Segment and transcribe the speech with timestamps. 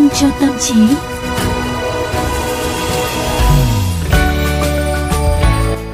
[0.00, 0.74] minh cho tâm trí.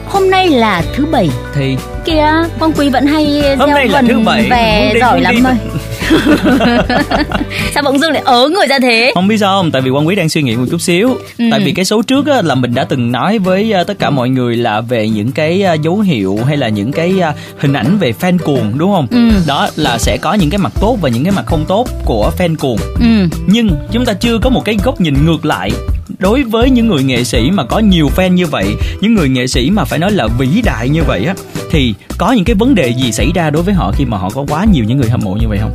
[0.09, 4.01] Hôm nay là thứ bảy thì kìa, Quang Quý vẫn hay hôm gieo nay là
[4.01, 5.76] vần thứ bảy về giỏi lắm đi.
[7.75, 9.11] Sao bỗng dưng lại ớ người ra thế?
[9.15, 11.45] không biết sao không tại vì quan quý đang suy nghĩ một chút xíu Ừ.
[11.51, 14.11] tại vì cái số trước á, là mình đã từng nói với à, tất cả
[14.11, 17.73] mọi người là về những cái à, dấu hiệu hay là những cái à, hình
[17.73, 19.31] ảnh về fan cuồng đúng không Ừ.
[19.47, 22.31] đó là sẽ có những cái mặt tốt và những cái mặt không tốt của
[22.39, 23.37] fan cuồng Ừ.
[23.47, 25.71] nhưng chúng ta chưa có một cái góc nhìn ngược lại
[26.19, 28.67] đối với những người nghệ sĩ mà có nhiều fan như vậy
[29.01, 31.35] những người nghệ sĩ mà phải nói là vĩ đại như vậy á
[31.71, 34.31] thì có những cái vấn đề gì xảy ra đối với họ khi mà họ
[34.31, 35.73] có quá nhiều những người hâm mộ như vậy không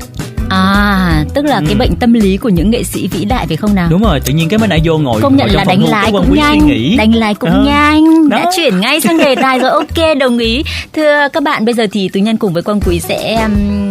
[0.52, 1.78] À, tức là cái Ừ.
[1.80, 3.88] bệnh tâm lý của những nghệ sĩ vĩ đại phải không nào?
[3.92, 6.04] đúng rồi tự nhiên cái mới nãy vô ngồi công nhận ngồi là đánh lái
[6.04, 7.64] cái cũng suy nhanh đánh lái cũng Đó.
[7.66, 8.52] nhanh đã Đó.
[8.58, 12.10] chuyển ngay sang đề tài rồi ok đồng ý thưa các bạn bây giờ thì
[12.10, 13.90] tú nhân cùng với quang quý sẽ um,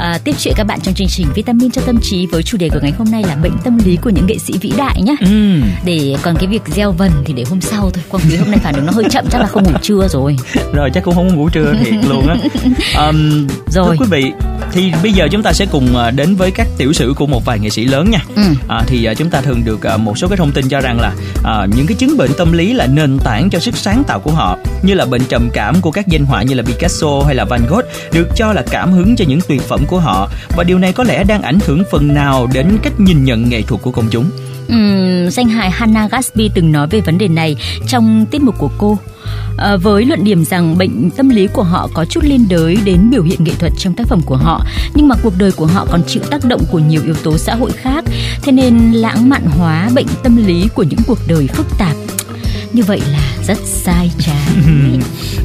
[0.00, 2.68] à, tiếp chuyện các bạn trong chương trình vitamin cho tâm trí với chủ đề
[2.68, 5.14] của ngày hôm nay là bệnh tâm lý của những nghệ sĩ vĩ đại nhé
[5.20, 5.60] Ừ.
[5.84, 8.60] để còn cái việc gieo vần thì để hôm sau thôi quang quý hôm nay
[8.62, 10.36] phản ứng nó hơi chậm chắc là không ngủ trưa rồi
[10.72, 12.36] rồi chắc cũng không ngủ trưa thiệt luôn á
[13.08, 13.96] um, Rồi.
[13.98, 14.32] thưa quý vị
[14.72, 17.44] thì bây giờ chúng ta sẽ cùng à, đến với các tiểu sử của một
[17.44, 18.42] vài nghệ sĩ lớn nha ừ.
[18.68, 21.12] à, thì à, chúng ta thường được một số cái thông tin cho rằng là
[21.44, 24.30] à, những cái chứng bệnh tâm lý là nền tảng cho sức sáng tạo của
[24.32, 27.44] họ như là bệnh trầm cảm của các danh họa như là Picasso hay là
[27.44, 30.28] Van Gogh được cho là cảm hứng cho những tuyệt phẩm của họ.
[30.56, 33.62] Và điều này có lẽ đang ảnh hưởng phần nào đến cách nhìn nhận nghệ
[33.62, 34.30] thuật của công chúng.
[34.72, 38.70] Uhm, danh hài Hannah Gatsby từng nói về vấn đề này trong tiết mục của
[38.78, 38.98] cô.
[39.56, 43.10] À, với luận điểm rằng bệnh tâm lý của họ có chút liên đới đến
[43.10, 45.86] biểu hiện nghệ thuật trong tác phẩm của họ nhưng mà cuộc đời của họ
[45.90, 48.04] còn chịu tác động của nhiều yếu tố xã hội khác
[48.42, 51.96] thế nên lãng mạn hóa bệnh tâm lý của những cuộc đời phức tạp
[52.72, 54.46] như vậy là rất sai trái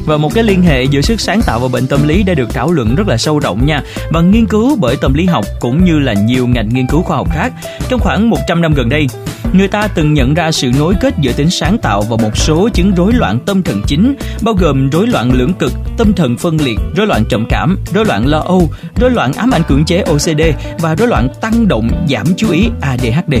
[0.06, 2.54] Và một cái liên hệ giữa sức sáng tạo và bệnh tâm lý đã được
[2.54, 5.84] thảo luận rất là sâu rộng nha và nghiên cứu bởi tâm lý học cũng
[5.84, 7.52] như là nhiều ngành nghiên cứu khoa học khác.
[7.88, 9.06] Trong khoảng 100 năm gần đây,
[9.52, 12.68] người ta từng nhận ra sự nối kết giữa tính sáng tạo và một số
[12.68, 16.56] chứng rối loạn tâm thần chính, bao gồm rối loạn lưỡng cực, tâm thần phân
[16.56, 18.70] liệt, rối loạn trầm cảm, rối loạn lo âu,
[19.00, 20.42] rối loạn ám ảnh cưỡng chế OCD
[20.78, 23.34] và rối loạn tăng động giảm chú ý ADHD.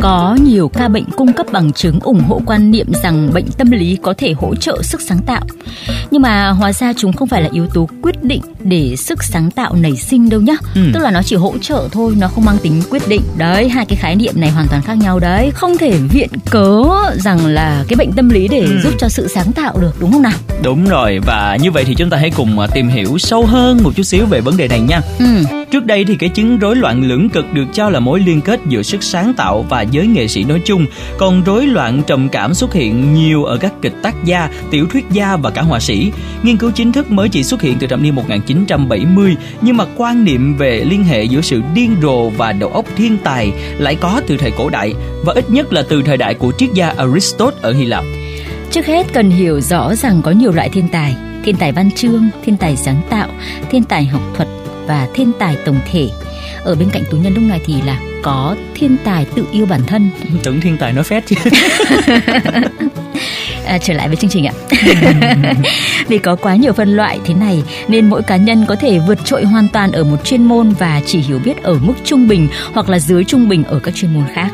[0.00, 3.70] Có nhiều ca bệnh cung cấp bằng chứng ủng hộ quan niệm rằng bệnh tâm
[3.70, 5.40] lý có thể hỗ trợ sức sáng tạo.
[6.10, 9.50] Nhưng mà hóa ra chúng không phải là yếu tố quyết định để sức sáng
[9.50, 10.54] tạo nảy sinh đâu nhá.
[10.74, 10.80] Ừ.
[10.94, 13.22] Tức là nó chỉ hỗ trợ thôi, nó không mang tính quyết định.
[13.36, 15.50] Đấy, hai cái khái niệm này hoàn toàn khác nhau đấy.
[15.54, 16.82] Không thể viện cớ
[17.14, 18.80] rằng là cái bệnh tâm lý để Ừ.
[18.82, 20.32] giúp cho sự sáng tạo được, đúng không nào?
[20.62, 23.78] Đúng rồi và như vậy thì chúng ta hãy cùng à, tìm hiểu sâu hơn
[23.82, 25.00] một chút xíu về vấn đề này nha.
[25.18, 25.24] Ừ.
[25.70, 28.60] Trước đây thì cái chứng rối loạn lưỡng cực được cho là mối liên kết
[28.68, 30.86] giữa sức sáng tạo và giới nghệ sĩ nói chung,
[31.18, 35.04] còn rối loạn trầm cảm xuất hiện nhiều ở các kịch tác gia, tiểu thuyết
[35.10, 36.12] gia và cả họa sĩ.
[36.42, 40.24] Nghiên cứu chính thức mới chỉ xuất hiện từ thập niên 1970, nhưng mà quan
[40.24, 44.20] niệm về liên hệ giữa sự điên rồ và đầu óc thiên tài lại có
[44.26, 44.94] từ thời cổ đại
[45.24, 48.04] và ít nhất là từ thời đại của triết gia Aristotle ở Hy Lạp.
[48.70, 52.28] Trước hết cần hiểu rõ rằng có nhiều loại thiên tài, thiên tài văn chương,
[52.44, 53.28] thiên tài sáng tạo,
[53.70, 54.48] thiên tài học thuật
[54.86, 56.08] và thiên tài tổng thể.
[56.64, 59.80] Ở bên cạnh tú nhân lúc này thì là có thiên tài tự yêu bản
[59.86, 60.10] thân.
[60.42, 61.36] Tưởng thiên tài nói phét chứ.
[63.66, 64.52] À, trở lại với chương trình ạ.
[66.08, 69.18] Vì có quá nhiều phân loại thế này nên mỗi cá nhân có thể vượt
[69.24, 72.48] trội hoàn toàn ở một chuyên môn và chỉ hiểu biết ở mức trung bình
[72.72, 74.50] hoặc là dưới trung bình ở các chuyên môn khác.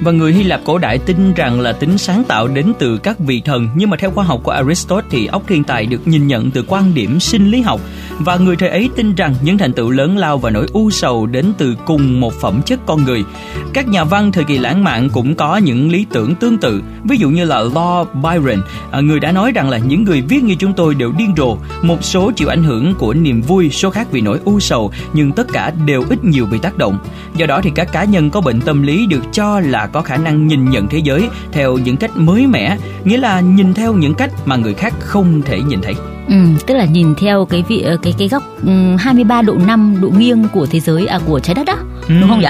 [0.00, 3.18] Và người Hy Lạp cổ đại tin rằng là tính sáng tạo đến từ các
[3.18, 3.68] vị thần.
[3.74, 6.64] Nhưng mà theo khoa học của Aristotle thì óc thiên tài được nhìn nhận từ
[6.68, 7.80] quan điểm sinh lý học.
[8.18, 11.26] Và người thời ấy tin rằng những thành tựu lớn lao và nỗi u sầu
[11.26, 13.24] đến từ cùng một phẩm chất con người.
[13.72, 16.82] Các nhà văn thời kỳ lãng mạn cũng có những lý tưởng tương tự.
[17.04, 20.42] Ví dụ như là Lord Byron à, Người đã nói rằng là những người viết
[20.42, 21.56] như chúng tôi đều điên rồ.
[21.82, 25.32] Một số chịu ảnh hưởng của niềm vui, số khác vì nỗi u sầu Nhưng
[25.32, 26.98] tất cả đều ít nhiều bị tác động.
[27.36, 30.16] Do đó thì các cá nhân có bệnh tâm lý được cho là có khả
[30.16, 34.14] năng nhìn nhận thế giới theo những cách mới mẻ, nghĩa là nhìn theo những
[34.14, 35.94] cách mà người khác không thể nhìn thấy.
[36.28, 36.34] Ừ,
[36.66, 40.08] tức là nhìn theo cái vị ờ, cái cái góc um, 23 độ 5 độ
[40.08, 41.76] nghiêng của thế giới à của trái đất đó.
[42.08, 42.46] Đúng không nhỉ?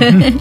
[0.00, 0.20] Ừm.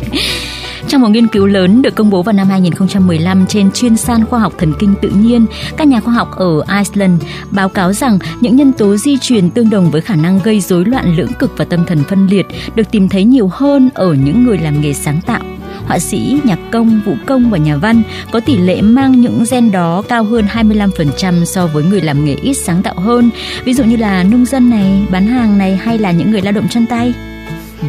[0.87, 4.39] Trong một nghiên cứu lớn được công bố vào năm 2015 trên chuyên san khoa
[4.39, 5.45] học thần kinh tự nhiên,
[5.77, 9.69] các nhà khoa học ở Iceland báo cáo rằng những nhân tố di truyền tương
[9.69, 12.91] đồng với khả năng gây rối loạn lưỡng cực và tâm thần phân liệt được
[12.91, 15.41] tìm thấy nhiều hơn ở những người làm nghề sáng tạo.
[15.85, 18.01] Họa sĩ, nhạc công, vũ công và nhà văn
[18.31, 22.35] có tỷ lệ mang những gen đó cao hơn 25% so với người làm nghề
[22.35, 23.29] ít sáng tạo hơn,
[23.63, 26.51] ví dụ như là nông dân này, bán hàng này hay là những người lao
[26.51, 27.13] động chân tay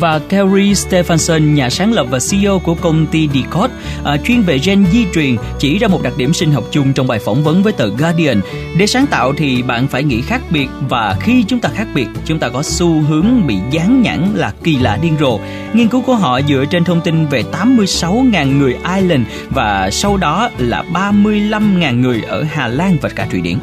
[0.00, 3.75] và Kerry Stephenson, nhà sáng lập và CEO của công ty Decode,
[4.05, 7.06] à, chuyên về gen di truyền, chỉ ra một đặc điểm sinh học chung trong
[7.06, 8.41] bài phỏng vấn với tờ Guardian.
[8.79, 12.06] Để sáng tạo thì bạn phải nghĩ khác biệt và khi chúng ta khác biệt,
[12.25, 15.41] chúng ta có xu hướng bị dán nhãn là kỳ lạ điên rồ.
[15.73, 20.50] Nghiên cứu của họ dựa trên thông tin về 86.000 người Ireland và sau đó
[20.58, 23.58] là 35.000 người ở Hà Lan và cả Thụy Điển.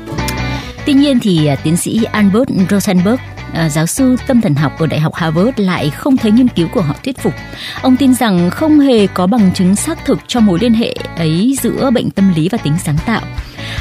[0.86, 3.18] Tuy nhiên thì à, tiến sĩ Albert Rosenberg
[3.54, 6.68] À, giáo sư tâm thần học của Đại học Harvard lại không thấy nghiên cứu
[6.74, 7.34] của họ thuyết phục.
[7.82, 11.58] Ông tin rằng không hề có bằng chứng xác thực cho mối liên hệ ấy
[11.62, 13.22] giữa bệnh tâm lý và tính sáng tạo.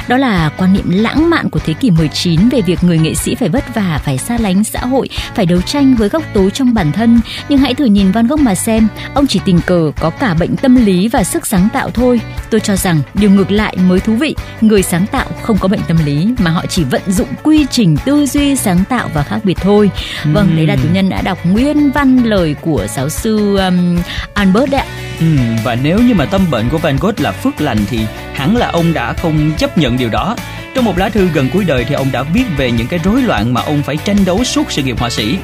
[0.07, 3.35] Đó là quan niệm lãng mạn của thế kỷ 19 về việc người nghệ sĩ
[3.35, 6.73] phải vất vả, phải xa lánh xã hội, phải đấu tranh với góc tối trong
[6.73, 7.21] bản thân.
[7.49, 10.55] Nhưng hãy thử nhìn Van Gogh mà xem, ông chỉ tình cờ có cả bệnh
[10.55, 12.21] tâm lý và sức sáng tạo thôi.
[12.49, 15.81] Tôi cho rằng điều ngược lại mới thú vị, người sáng tạo không có bệnh
[15.87, 19.39] tâm lý mà họ chỉ vận dụng quy trình tư duy sáng tạo và khác
[19.43, 19.91] biệt thôi.
[20.25, 23.97] Vâng, đấy là tú nhân đã đọc nguyên văn lời của giáo sư um,
[24.33, 24.87] Albert đấy ạ.
[25.19, 25.25] Ừ,
[25.63, 27.99] và nếu như mà tâm bệnh của Van Gogh là phước lành thì
[28.33, 30.35] hẳn là ông đã không chấp nhận điều đó.
[30.75, 33.21] Trong một lá thư gần cuối đời thì ông đã viết về những cái rối
[33.21, 35.37] loạn mà ông phải tranh đấu suốt sự nghiệp họa sĩ.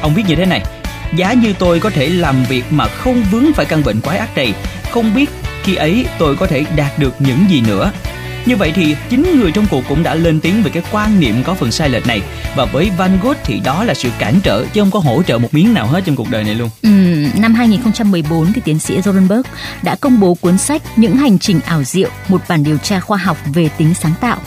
[0.00, 0.62] Ông viết như thế này:
[1.16, 4.36] Giá như tôi có thể làm việc mà không vướng phải căn bệnh quái ác
[4.36, 4.54] này,
[4.90, 5.30] không biết
[5.62, 7.92] khi ấy tôi có thể đạt được những gì nữa.
[8.48, 11.42] Như vậy thì chính người trong cuộc cũng đã lên tiếng về cái quan niệm
[11.44, 12.22] có phần sai lệch này
[12.56, 15.38] và với Van Gogh thì đó là sự cản trở chứ không có hỗ trợ
[15.38, 16.70] một miếng nào hết trong cuộc đời này luôn.
[16.82, 16.88] Ừ,
[17.40, 19.42] năm 2014 thì tiến sĩ Rosenberg
[19.82, 23.18] đã công bố cuốn sách Những hành trình ảo diệu, một bản điều tra khoa
[23.18, 24.38] học về tính sáng tạo.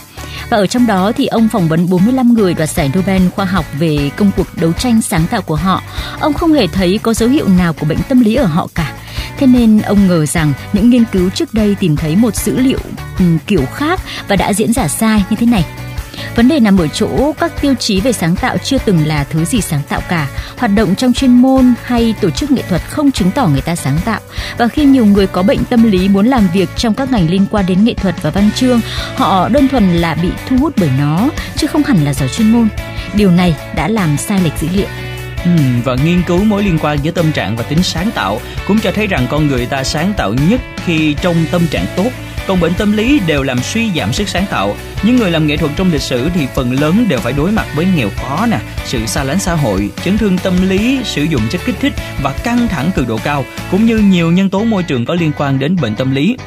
[0.50, 3.66] Và ở trong đó thì ông phỏng vấn 45 người đoạt giải Nobel khoa học
[3.80, 5.84] về công cuộc đấu tranh sáng tạo của họ.
[6.20, 8.94] Ông không hề thấy có dấu hiệu nào của bệnh tâm lý ở họ cả.
[9.42, 12.80] Thế nên ông ngờ rằng những nghiên cứu trước đây tìm thấy một dữ liệu
[13.20, 15.66] um, kiểu khác và đã diễn giả sai như thế này.
[16.36, 19.46] Vấn đề nằm ở chỗ các tiêu chí về sáng tạo chưa từng là thứ
[19.46, 20.28] gì sáng tạo cả.
[20.58, 23.76] Hoạt động trong chuyên môn hay tổ chức nghệ thuật không chứng tỏ người ta
[23.76, 24.20] sáng tạo.
[24.58, 27.46] Và khi nhiều người có bệnh tâm lý muốn làm việc trong các ngành liên
[27.52, 28.82] quan đến nghệ thuật và văn chương,
[29.16, 32.52] họ đơn thuần là bị thu hút bởi nó, chứ không hẳn là giỏi chuyên
[32.52, 32.68] môn.
[33.14, 34.88] Điều này đã làm sai lệch dữ liệu.
[35.46, 35.52] Ừ,
[35.84, 38.92] và nghiên cứu mối liên quan giữa tâm trạng và tính sáng tạo cũng cho
[38.92, 42.10] thấy rằng con người ta sáng tạo nhất khi trong tâm trạng tốt
[42.48, 44.76] còn bệnh tâm lý đều làm suy giảm sức sáng tạo.
[45.04, 47.66] Những người làm nghệ thuật trong lịch sử thì phần lớn đều phải đối mặt
[47.76, 51.42] với nghèo khó nè, sự xa lánh xã hội, chấn thương tâm lý, sử dụng
[51.50, 54.84] chất kích thích và căng thẳng cường độ cao, cũng như nhiều nhân tố môi
[54.84, 56.38] trường có liên quan đến bệnh tâm lý.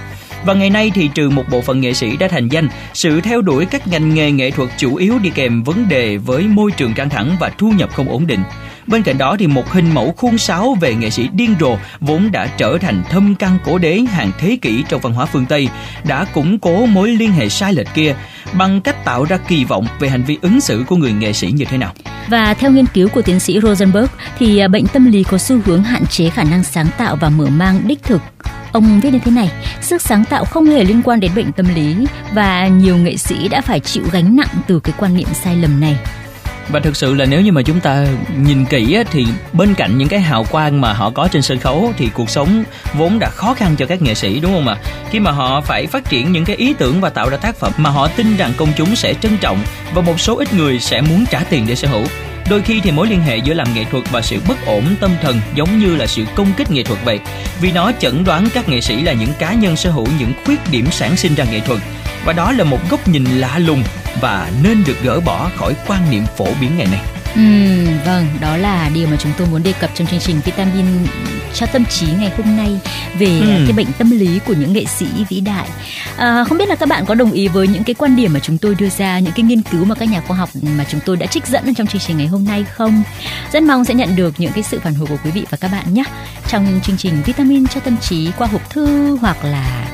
[0.45, 3.43] Và ngày nay thì trừ một bộ phận nghệ sĩ đã thành danh, sự theo
[3.43, 6.95] đuổi các ngành nghề nghệ thuật chủ yếu đi kèm vấn đề với môi trường
[6.95, 8.41] căng thẳng và thu nhập không ổn định.
[8.87, 12.33] Bên cạnh đó thì một hình mẫu khuôn sáo về nghệ sĩ điên rồ vốn
[12.33, 15.69] đã trở thành thâm căn cổ đế hàng thế kỷ trong văn hóa phương Tây
[16.05, 18.15] đã củng cố mối liên hệ sai lệch kia
[18.53, 21.51] bằng cách tạo ra kỳ vọng về hành vi ứng xử của người nghệ sĩ
[21.51, 21.93] như thế nào.
[22.29, 24.07] Và theo nghiên cứu của tiến sĩ Rosenberg
[24.39, 27.29] thì à, bệnh tâm lý có xu hướng hạn chế khả năng sáng tạo và
[27.29, 28.21] mở mang đích thực
[28.75, 29.51] Ông viết như thế này,
[29.85, 33.49] sức sáng tạo không hề liên quan đến bệnh tâm lý và nhiều nghệ sĩ
[33.49, 35.97] đã phải chịu gánh nặng từ cái quan niệm sai lầm này.
[36.69, 38.07] Và thực sự là nếu như mà chúng ta
[38.39, 41.59] nhìn kỹ á, thì bên cạnh những cái hào quang mà họ có trên sân
[41.59, 42.65] khấu thì cuộc sống
[42.95, 44.77] vốn đã khó khăn cho các nghệ sĩ đúng không ạ?
[45.11, 47.73] Khi mà họ phải phát triển những cái ý tưởng và tạo ra tác phẩm
[47.77, 49.59] mà họ tin rằng công chúng sẽ trân trọng
[49.95, 52.05] và một số ít người sẽ muốn trả tiền để sở hữu.
[52.51, 55.11] Đôi khi thì mối liên hệ giữa làm nghệ thuật và sự bất ổn tâm
[55.23, 57.21] thần giống như là sự công kích nghệ thuật vậy.
[57.61, 60.59] Vì nó chẩn đoán các nghệ sĩ là những cá nhân sở hữu những khuyết
[60.71, 61.81] điểm sản sinh ra nghệ thuật.
[62.25, 63.83] Và đó là một góc nhìn lạ lùng
[64.21, 67.01] và nên được gỡ bỏ khỏi quan niệm phổ biến ngày nay.
[67.35, 67.41] Ừ,
[68.07, 70.87] vâng, đó là điều mà chúng tôi muốn đề cập trong chương trình Vitamin
[71.55, 72.79] cho tâm trí ngày hôm nay
[73.19, 73.65] về ừ.
[73.67, 75.69] cái bệnh tâm lý của những nghệ sĩ vĩ đại.
[76.17, 78.41] À, không biết là các bạn có đồng ý với những cái quan điểm mà
[78.41, 81.01] chúng tôi đưa ra, những cái nghiên cứu mà các nhà khoa học mà chúng
[81.05, 83.03] tôi đã trích dẫn trong chương trình ngày hôm nay không?
[83.53, 85.73] Rất mong sẽ nhận được những cái sự phản hồi của quý vị và các
[85.73, 86.05] bạn nhé.
[86.49, 89.85] Trong chương trình Vitamin cho tâm trí qua hộp thư hoặc là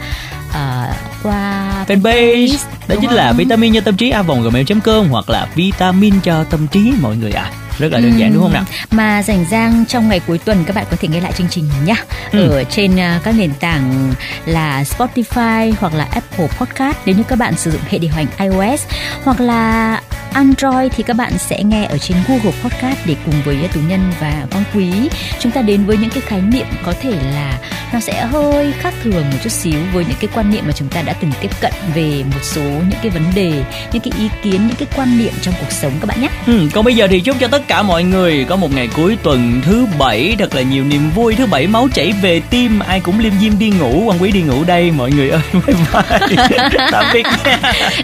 [0.51, 2.57] uh, qua fanpage.
[2.89, 6.67] đó chính là vitamin cho tâm trí a vòng gmail.com hoặc là vitamin cho tâm
[6.67, 7.51] trí mọi người ạ.
[7.53, 8.35] À rất là đơn giản ừ.
[8.35, 8.65] đúng không nào?
[8.91, 11.65] Mà rảnh rang trong ngày cuối tuần các bạn có thể nghe lại chương trình
[11.85, 11.95] nhé
[12.33, 12.51] ừ.
[12.51, 14.13] ở trên uh, các nền tảng
[14.47, 16.97] là Spotify hoặc là Apple Podcast.
[17.05, 18.83] Nếu như các bạn sử dụng hệ điều hành iOS
[19.25, 20.01] hoặc là
[20.33, 24.13] Android thì các bạn sẽ nghe ở trên Google Podcast để cùng với Tú Nhân
[24.21, 24.93] và Quang Quý.
[25.39, 27.59] Chúng ta đến với những cái khái niệm có thể là
[27.93, 30.89] nó sẽ hơi khác thường một chút xíu với những cái quan niệm mà chúng
[30.89, 33.53] ta đã từng tiếp cận về một số những cái vấn đề,
[33.93, 36.29] những cái ý kiến, những cái quan niệm trong cuộc sống các bạn nhé.
[36.47, 39.17] Ừ, còn bây giờ thì chúc cho tất cả mọi người có một ngày cuối
[39.23, 41.35] tuần thứ bảy thật là nhiều niềm vui.
[41.35, 44.03] Thứ bảy máu chảy về tim ai cũng liêm diêm đi ngủ.
[44.07, 46.69] Quang Quý đi ngủ đây mọi người ơi bye bye.
[46.91, 47.27] Tạm biệt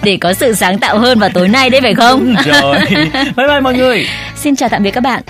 [0.03, 2.35] để có sự sáng tạo hơn vào tối nay đấy phải không?
[2.45, 2.79] Đúng rồi.
[3.13, 4.07] Bye bye mọi người.
[4.37, 5.23] Xin chào tạm biệt các bạn